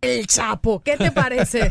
[0.00, 1.68] El Chapo, ¿qué te parece?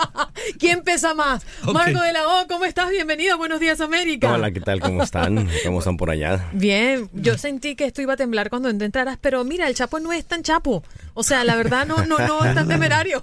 [0.58, 1.46] ¿Quién pesa más?
[1.72, 2.90] Marco de la O, ¿cómo estás?
[2.90, 4.32] Bienvenido, buenos días América.
[4.32, 4.80] Hola, ¿qué tal?
[4.80, 5.48] ¿Cómo están?
[5.64, 6.48] ¿Cómo están por allá?
[6.52, 10.12] Bien, yo sentí que esto iba a temblar cuando entraras, pero mira, el Chapo no
[10.12, 10.82] es tan chapo.
[11.14, 13.22] O sea, la verdad no, no, no es tan temerario.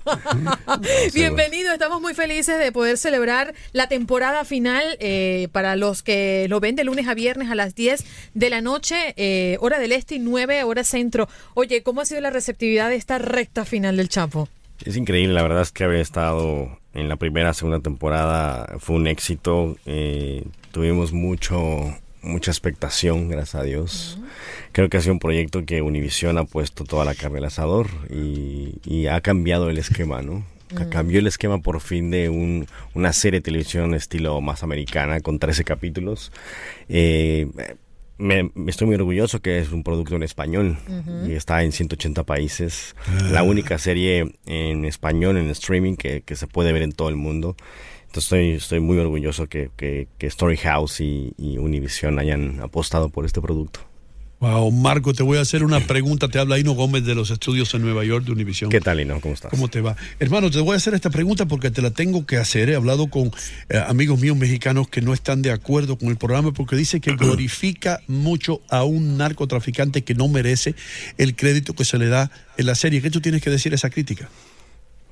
[1.14, 6.62] Bienvenido, estamos muy felices de poder celebrar la temporada final eh, para los que lo
[6.62, 10.16] ven de lunes a viernes a las 10 de la noche, eh, hora del este
[10.16, 11.28] y 9 hora centro.
[11.54, 14.37] Oye, ¿cómo ha sido la receptividad de esta recta final del Chapo?
[14.86, 19.08] Es increíble, la verdad es que haber estado en la primera, segunda temporada fue un
[19.08, 19.76] éxito.
[19.86, 21.60] eh, tuvimos mucho,
[22.22, 24.20] mucha expectación, gracias a Dios.
[24.72, 27.88] Creo que ha sido un proyecto que Univision ha puesto toda la carne al asador
[28.10, 30.46] y, y ha cambiado el esquema, ¿no?
[30.76, 35.22] Ca- Cambió el esquema por fin de un- una serie de televisión estilo más americana
[35.22, 36.32] con 13 capítulos.
[36.90, 37.48] Eh,
[38.18, 40.78] me, me estoy muy orgulloso que es un producto en español
[41.26, 42.96] y está en 180 países.
[43.32, 47.16] La única serie en español en streaming que, que se puede ver en todo el
[47.16, 47.56] mundo.
[48.08, 53.26] Entonces estoy, estoy muy orgulloso que, que, que Storyhouse y, y Univision hayan apostado por
[53.26, 53.82] este producto.
[54.40, 56.28] Wow, Marco, te voy a hacer una pregunta.
[56.28, 58.70] Te habla Ino Gómez de los estudios en Nueva York de Univision.
[58.70, 59.20] ¿Qué tal, Lino?
[59.20, 59.50] ¿Cómo estás?
[59.50, 59.96] ¿Cómo te va?
[60.20, 62.70] Hermano, te voy a hacer esta pregunta porque te la tengo que hacer.
[62.70, 63.32] He hablado con
[63.70, 67.12] eh, amigos míos mexicanos que no están de acuerdo con el programa porque dice que
[67.16, 70.76] glorifica mucho a un narcotraficante que no merece
[71.18, 73.02] el crédito que se le da en la serie.
[73.02, 74.30] ¿Qué tú tienes que decir a esa crítica?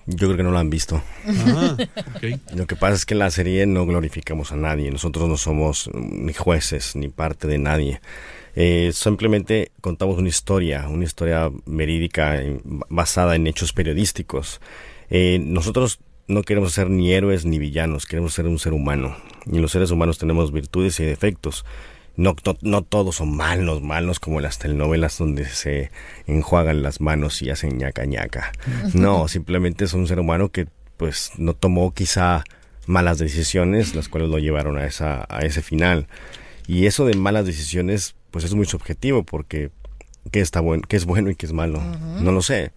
[0.06, 1.02] Yo creo que no lo han visto.
[1.28, 1.76] Ah.
[2.56, 4.92] Lo que pasa es que en la serie no glorificamos a nadie.
[4.92, 8.02] Nosotros no somos ni jueces ni parte de nadie.
[8.56, 14.62] Eh, simplemente contamos una historia, una historia verídica basada en hechos periodísticos.
[15.10, 19.16] Eh, nosotros no queremos ser ni héroes ni villanos, queremos ser un ser humano.
[19.46, 21.66] Y los seres humanos tenemos virtudes y defectos.
[22.18, 25.92] No, no, no todos son malos, malos como las telenovelas donde se
[26.28, 28.54] enjuagan las manos y hacen ñaca ñaca.
[28.94, 30.68] No, simplemente es un ser humano que
[30.98, 32.46] pues no tomó quizá
[32.88, 36.08] malas decisiones, las cuales lo llevaron a, esa, a ese final.
[36.68, 39.70] Y eso de malas decisiones pues es muy subjetivo porque
[40.32, 41.80] qué está bueno, qué es bueno y qué es malo,
[42.22, 42.72] no lo sé.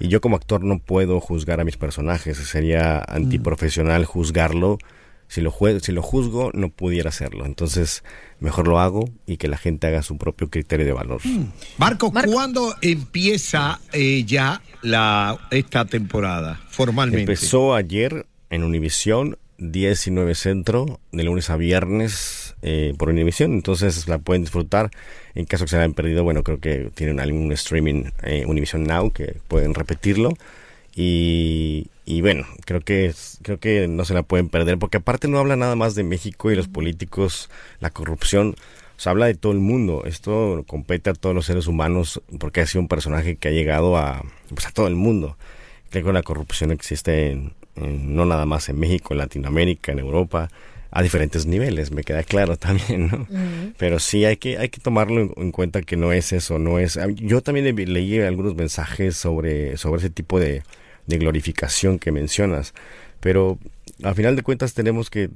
[0.00, 4.78] Y yo como actor no puedo juzgar a mis personajes, sería antiprofesional juzgarlo.
[5.30, 7.44] Si lo, jue- si lo juzgo, no pudiera hacerlo.
[7.44, 8.02] Entonces,
[8.40, 11.20] mejor lo hago y que la gente haga su propio criterio de valor.
[11.76, 17.20] Marco, ¿cuándo empieza eh, ya la, esta temporada formalmente?
[17.20, 23.52] Empezó ayer en Univisión, 10 y 9 Centro, de lunes a viernes eh, por Univisión.
[23.52, 24.90] Entonces la pueden disfrutar.
[25.34, 28.84] En caso que se la hayan perdido, bueno, creo que tienen algún streaming eh, Univision
[28.84, 30.30] Now que pueden repetirlo.
[30.96, 35.38] Y, y bueno, creo que, creo que no se la pueden perder, porque aparte no
[35.38, 37.50] habla nada más de México y los políticos,
[37.80, 38.56] la corrupción.
[38.96, 40.02] se habla de todo el mundo.
[40.06, 43.96] Esto compete a todos los seres humanos porque ha sido un personaje que ha llegado
[43.96, 45.36] a, pues, a todo el mundo.
[45.90, 50.50] Creo que la corrupción existe en, no nada más en México, en Latinoamérica, en Europa,
[50.90, 53.26] a diferentes niveles, me queda claro también, ¿no?
[53.76, 56.98] Pero sí hay que, hay que tomarlo en, cuenta que no es eso, no es...
[57.16, 60.62] Yo también leí algunos mensajes sobre, sobre ese tipo de,
[61.06, 62.74] de glorificación que mencionas,
[63.20, 63.58] pero
[64.02, 65.30] al final de cuentas tenemos que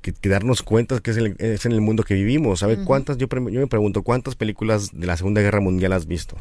[0.00, 2.60] que, darnos cuenta que es, es, en el mundo que vivimos.
[2.60, 3.16] ¿Sabe cuántas?
[3.16, 6.36] Yo, yo me pregunto, ¿cuántas películas de la Segunda Guerra Mundial has visto?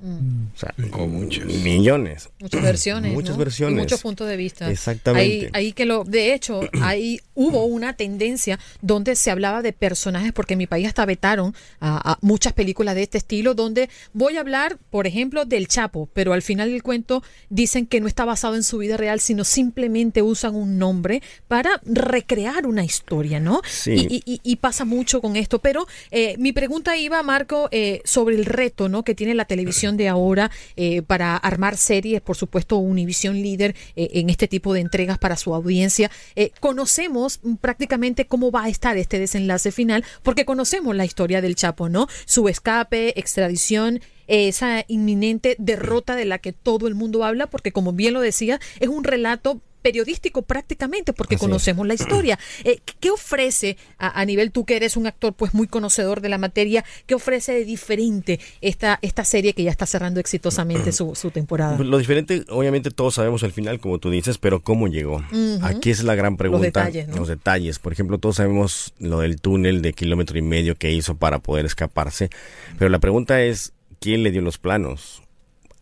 [0.00, 0.46] Mm.
[0.54, 0.74] O sea,
[1.06, 1.44] muchos.
[1.46, 2.28] Millones.
[2.38, 3.12] Muchas versiones.
[3.12, 3.78] Muchas versiones.
[3.78, 4.70] muchos puntos de vista.
[4.70, 5.50] Exactamente.
[5.52, 10.54] Ahí, que lo, de hecho, ahí hubo una tendencia donde se hablaba de personajes, porque
[10.54, 14.78] en mi país hasta vetaron a, muchas películas de este estilo, donde voy a hablar,
[14.90, 18.62] por ejemplo, del Chapo, pero al final del cuento dicen que no está basado en
[18.62, 23.60] su vida real, sino simplemente usan un nombre para recrear una historia, ¿no?
[23.66, 24.22] Sí.
[24.24, 25.58] Y, pasa mucho con esto.
[25.58, 29.04] Pero eh, mi pregunta iba, Marco, eh, sobre el reto, ¿no?
[29.04, 34.10] Que tiene la televisión de ahora eh, para armar series, por supuesto, Univision líder eh,
[34.14, 36.10] en este tipo de entregas para su audiencia.
[36.34, 41.54] Eh, conocemos prácticamente cómo va a estar este desenlace final, porque conocemos la historia del
[41.54, 42.08] Chapo, ¿no?
[42.24, 47.92] Su escape, extradición, esa inminente derrota de la que todo el mundo habla, porque como
[47.92, 52.38] bien lo decía, es un relato periodístico prácticamente, porque conocemos la historia.
[52.64, 56.38] Eh, ¿Qué ofrece a, nivel tú que eres un actor pues muy conocedor de la
[56.38, 61.78] materia, qué ofrece de diferente esta, esta serie que ya está cerrando exitosamente su, temporada?
[61.78, 65.22] Lo diferente, obviamente todos sabemos el final, como tú dices, pero ¿cómo llegó?
[65.62, 66.84] Aquí es la gran pregunta.
[66.84, 67.78] Los detalles, Los detalles.
[67.78, 71.66] Por ejemplo, todos sabemos lo del túnel de kilómetro y medio que hizo para poder
[71.66, 72.30] escaparse,
[72.78, 75.22] pero la pregunta es, ¿quién le dio los planos?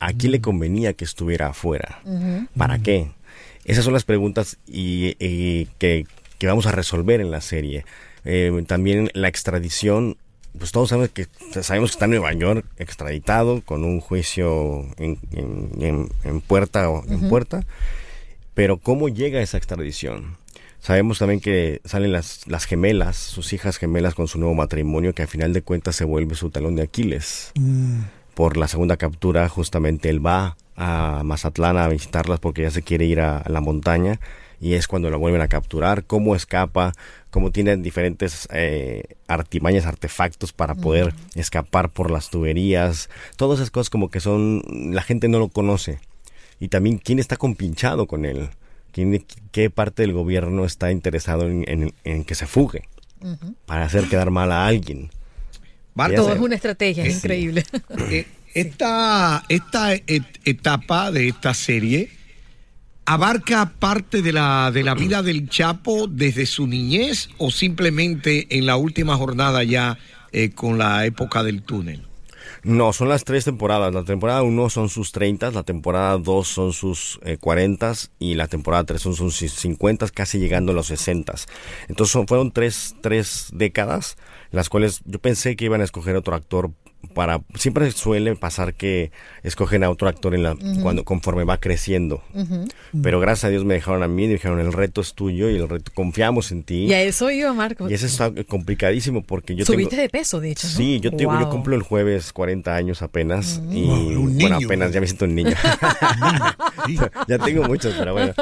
[0.01, 2.03] ¿A quién le convenía que estuviera afuera?
[2.56, 3.12] ¿Para qué?
[3.65, 5.15] Esas son las preguntas y,
[5.79, 6.07] que,
[6.43, 7.85] vamos a resolver en la serie.
[8.25, 10.17] Eh, también la extradición,
[10.59, 11.27] pues todos sabemos que,
[11.63, 17.29] sabemos que está en Nueva York extraditado con un juicio en, en, puerta o en
[17.29, 17.65] puerta,
[18.55, 20.37] pero ¿cómo llega esa extradición?
[20.81, 25.23] Sabemos también que salen las, las gemelas, sus hijas gemelas con su nuevo matrimonio, que
[25.23, 27.53] al final de cuentas se vuelve su talón de Aquiles.
[27.55, 28.01] Mm.
[28.35, 33.05] Por la segunda captura, justamente él va a Mazatlán a visitarlas porque ya se quiere
[33.05, 34.19] ir a, la montaña
[34.61, 36.93] y es cuando la vuelven a capturar, cómo escapa,
[37.31, 43.91] cómo tienen diferentes eh, artimañas, artefactos para poder escapar por las tuberías, todas esas cosas
[43.91, 46.01] como que son, la gente no lo conoce.
[46.61, 48.49] Y también quién está compinchado con él,
[48.95, 52.85] ¿Quién, qué parte del gobierno está interesado en, que se fugue
[53.67, 55.11] para hacer quedar mal a alguien.
[55.94, 57.64] Todo es una estrategia, es increíble.
[58.11, 62.11] Eh, esta, esta etapa de esta serie
[63.05, 68.67] abarca parte de la, de la vida del Chapo desde su niñez o simplemente en
[68.67, 69.99] la última jornada ya
[70.32, 72.02] eh, con la época del túnel.
[72.65, 73.93] No, son las tres temporadas.
[73.93, 78.49] La temporada 1 son sus 30, la temporada 2 son sus eh, 40 y la
[78.49, 81.35] temporada 3 son sus 50, casi llegando a los 60.
[81.89, 84.17] Entonces fueron tres, tres décadas,
[84.51, 86.71] las cuales yo pensé que iban a escoger otro actor
[87.12, 89.11] para siempre suele pasar que
[89.43, 92.23] escogen a otro actor en la cuando conforme va creciendo.
[93.03, 95.69] Pero gracias a Dios me dejaron a mí dijeron el reto es tuyo y el
[95.69, 99.65] reto confiamos en ti y a eso iba Marco y eso está complicadísimo porque yo
[99.65, 103.61] subiste de peso de hecho sí yo, tengo, yo cumplo el jueves 40 años apenas
[103.70, 103.84] y
[104.15, 105.55] bueno apenas ya me siento un niño.
[107.29, 108.34] Ya tengo muchos pero bueno.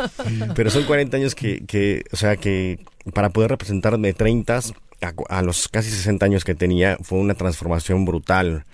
[0.57, 2.81] Pero son 40 años que, que o sea que
[3.15, 4.61] para poder representarme 30
[5.29, 8.65] a, los casi 60 años que tenía, fue una transformación brutal.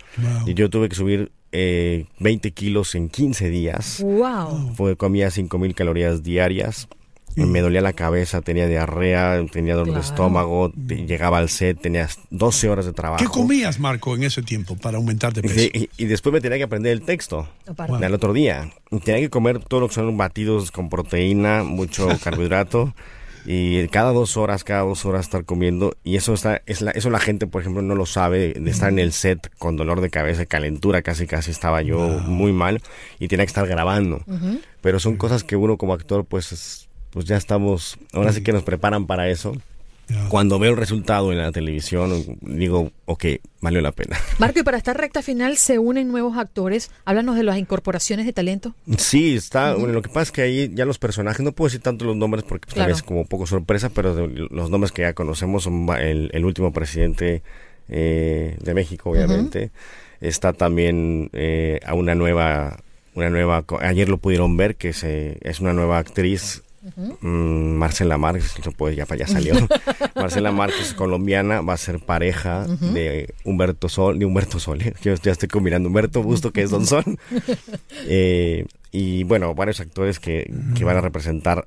[0.47, 4.03] Y yo tuve que subir eh, 20 kilos en 15 días.
[4.03, 4.75] Wow.
[4.75, 6.89] Fue, comía 5000 calorías diarias.
[7.37, 12.69] Me dolía la cabeza, tenía diarrea, tenía dolor de estómago, llegaba al set, tenía 12
[12.69, 13.23] horas de trabajo.
[13.23, 15.71] ¿Qué comías, Marco, en ese tiempo para aumentar de peso?
[15.97, 18.73] Y, después me tenía que aprender el texto al otro día.
[19.05, 22.93] Tenía que comer todo lo que son batidos con proteína, mucho carbohidrato
[23.51, 27.09] y cada dos horas, cada dos horas estar comiendo y eso está, es la, eso
[27.09, 30.11] la gente por ejemplo no lo sabe, de estar en el set con dolor de
[30.11, 32.83] cabeza, calentura, casi casi estaba yo muy mal
[33.19, 34.23] y tenía que estar grabando.
[34.83, 38.65] Pero son cosas que uno como actor pues, pues ya estamos, ahora sí que nos
[38.65, 39.55] preparan para eso
[40.29, 43.25] cuando veo el resultado en la televisión, digo, ok,
[43.61, 44.17] valió la pena.
[44.39, 46.91] Marco, y para esta recta final se unen nuevos actores.
[47.05, 48.75] Háblanos de las incorporaciones de talento.
[48.97, 49.75] Sí, está.
[49.75, 52.17] bueno, lo que pasa es que ahí ya los personajes, no puedo decir tanto los
[52.17, 55.87] nombres porque pues, tal vez como poco sorpresa, pero los nombres que ya conocemos son
[55.99, 57.43] el, último presidente
[57.89, 59.71] eh, de México, obviamente.
[60.21, 62.81] Está también eh, a una nueva,
[63.15, 66.63] una nueva, ayer lo pudieron ver, que se, es una nueva actriz
[66.97, 69.55] Mm, Marcela Márquez, no puede, ya, ya salió.
[70.15, 74.95] Marcela Márquez, colombiana, va a ser pareja de Humberto Sol, de Humberto Sol, ¿eh?
[75.03, 77.05] yo ya estoy combinando Humberto Busto, que es Don Sol.
[78.11, 81.67] Eh, y bueno, varios actores que, que van a representar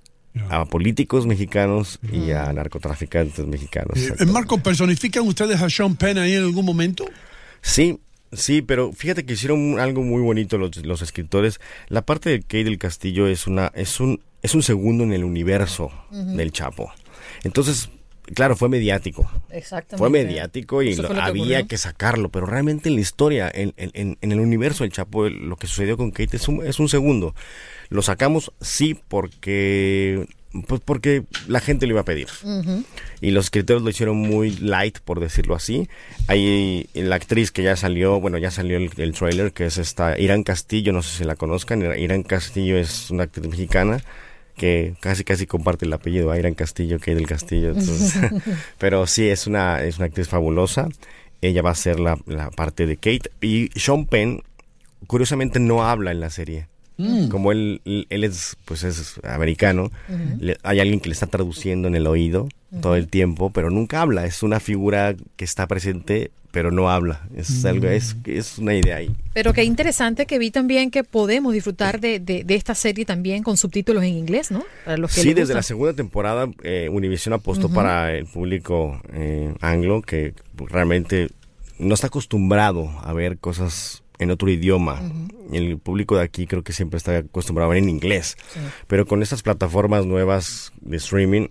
[0.50, 3.98] a políticos mexicanos y a narcotraficantes mexicanos.
[3.98, 7.06] Eh, Marco, ¿personifican ustedes a Sean Penn ahí en algún momento?
[7.62, 8.00] Sí,
[8.32, 11.60] sí, pero fíjate que hicieron algo muy bonito los, los escritores.
[11.90, 15.24] La parte de Kate del Castillo es una es un es un segundo en el
[15.24, 16.92] universo del Chapo.
[17.44, 17.90] Entonces,
[18.34, 19.30] claro, fue mediático.
[19.50, 19.98] Exactamente.
[19.98, 21.68] Fue mediático y Eso lo- fue lo que había ocurrió.
[21.68, 25.48] que sacarlo, pero realmente en la historia, en, en- en- el universo del Chapo, el-
[25.50, 27.36] lo que sucedió con Kate es un, es un segundo.
[27.90, 30.26] Lo sacamos, sí, porque
[30.68, 32.28] pues porque la gente lo iba a pedir.
[33.22, 35.88] Y los escritores lo hicieron muy light, por decirlo así.
[36.28, 40.20] Hay la actriz que ya salió, bueno, ya salió el, el trailer, que es esta
[40.20, 41.82] Irán Castillo, no sé si la conozcan.
[41.98, 44.04] Irán Castillo es una actriz mexicana
[44.55, 47.70] que casi casi comparte el apellido a Irán Castillo que del Castillo.
[47.70, 48.15] entonces-
[48.77, 50.88] pero sí, es una, es una actriz fabulosa.
[51.41, 53.31] Ella va a ser la, la parte de Kate.
[53.41, 54.43] Y Sean Penn,
[55.08, 56.67] curiosamente, no habla en la serie.
[56.98, 57.29] Mm.
[57.29, 59.91] Como él, él es, pues es americano,
[60.39, 62.48] le- hay alguien que le está traduciendo en el oído
[62.82, 64.25] todo el tiempo, pero nunca habla.
[64.25, 67.28] Es una figura que está presente, pero no habla.
[67.36, 69.16] Es algo, es, es una idea ahí.
[69.34, 73.44] Pero qué interesante que vi también que podemos disfrutar de, de- de esta serie también
[73.44, 74.63] con subtítulos en inglés, ¿no?
[74.86, 79.54] Para los que Sí, desde la segunda temporada eh, Univision apostó para el público eh,
[79.62, 81.30] anglo que realmente
[81.80, 85.01] no está acostumbrado a ver cosas en otro idioma.
[85.51, 88.38] El público de aquí creo que siempre está acostumbrado a ver en inglés.
[88.88, 91.48] Pero con estas plataformas nuevas de streaming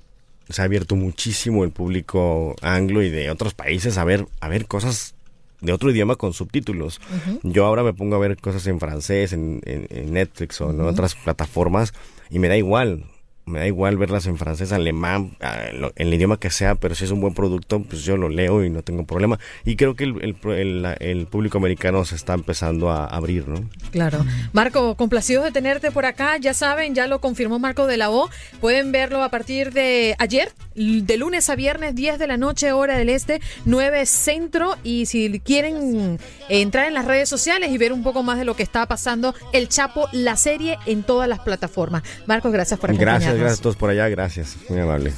[0.51, 4.67] se ha abierto muchísimo el público anglo y de otros países a ver, a ver
[4.67, 5.15] cosas
[5.61, 7.01] de otro idioma con subtítulos.
[7.43, 10.81] Yo ahora me pongo a ver cosas en francés, en, en- en Netflix o en
[10.81, 11.93] otras plataformas
[12.31, 13.05] y me da igual.
[13.51, 17.11] Me da igual verlas en francés, alemán, en el idioma que sea, pero si es
[17.11, 19.39] un buen producto, pues yo lo leo y no tengo problema.
[19.65, 23.49] Y creo que el, el- el- la- el público americano se está empezando a abrir,
[23.49, 23.69] ¿no?
[23.91, 24.25] Claro.
[24.53, 26.37] Marco, complacidos de tenerte por acá.
[26.39, 28.31] Ya saben, ya lo confirmó Marco de la O.
[28.61, 32.97] Pueden verlo a partir de ayer, de lunes a viernes, 10 de la noche, hora
[32.97, 34.77] del este, 9 centro.
[34.85, 38.45] Y si quieren eh, entrar en las redes sociales y ver un poco más de
[38.45, 42.03] lo que está pasando, El Chapo, la serie en todas las plataformas.
[42.27, 43.23] Marco, gracias por acompañarnos.
[43.25, 44.57] Gracias, gracias a todos por allá, gracias.
[44.69, 45.13] Muy amable.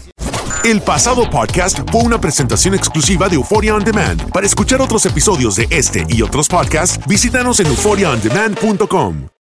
[0.65, 4.31] El pasado podcast fue una presentación exclusiva de Euphoria On Demand.
[4.31, 9.32] Para escuchar otros episodios de este y otros podcasts, visítanos en euphoriaondemand.com.